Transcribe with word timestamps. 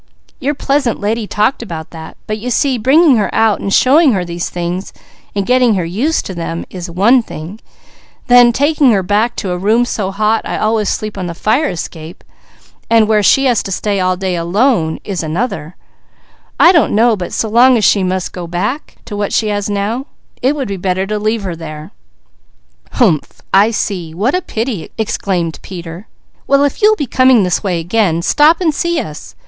"Your 0.39 0.55
pleasant 0.55 0.99
lady 0.99 1.27
talked 1.27 1.61
about 1.61 1.91
that; 1.91 2.17
but 2.25 2.39
you 2.39 2.49
see 2.49 2.79
bringing 2.79 3.17
her 3.17 3.29
out 3.35 3.59
and 3.59 3.71
showing 3.71 4.13
her 4.13 4.25
these 4.25 4.49
things, 4.49 4.93
and 5.35 5.45
getting 5.45 5.75
her 5.75 5.85
used 5.85 6.25
to 6.25 6.33
them 6.33 6.65
is 6.71 6.89
one 6.89 7.21
thing; 7.21 7.59
then 8.25 8.51
taking 8.51 8.91
her 8.93 9.03
back 9.03 9.35
to 9.35 9.51
a 9.51 9.59
room 9.59 9.85
so 9.85 10.09
hot 10.09 10.41
I 10.43 10.57
always 10.57 10.89
sleep 10.89 11.19
on 11.19 11.27
the 11.27 11.35
fire 11.35 11.69
escape, 11.69 12.23
and 12.89 13.07
where 13.07 13.21
she 13.21 13.45
has 13.45 13.61
to 13.61 13.71
stay 13.71 13.99
all 13.99 14.17
day 14.17 14.35
alone, 14.35 14.97
is 15.03 15.21
another. 15.21 15.75
I 16.59 16.71
don't 16.71 16.95
know 16.95 17.15
but 17.15 17.31
so 17.31 17.47
long 17.47 17.77
as 17.77 17.85
she 17.85 18.01
must 18.01 18.33
go 18.33 18.47
back 18.47 18.95
to 19.05 19.15
what 19.15 19.31
she 19.31 19.49
has 19.49 19.69
now, 19.69 20.07
it 20.41 20.55
would 20.55 20.67
be 20.67 20.77
better 20.77 21.05
to 21.05 21.19
leave 21.19 21.43
her 21.43 21.55
there." 21.55 21.91
"Humph! 22.93 23.43
I 23.53 23.69
see! 23.69 24.15
What 24.15 24.33
a 24.33 24.41
pity!" 24.41 24.89
exclaimed 24.97 25.59
Peter. 25.61 26.07
"Well, 26.47 26.63
if 26.63 26.81
you'll 26.81 26.95
be 26.95 27.05
coming 27.05 27.43
this 27.43 27.61
way 27.63 27.79
again, 27.79 28.23
stop 28.23 28.59
and 28.59 28.73
see 28.73 28.99
us. 28.99 29.35